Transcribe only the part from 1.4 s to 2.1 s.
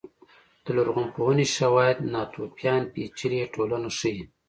شواهد